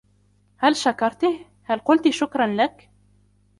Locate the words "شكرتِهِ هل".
0.75-1.79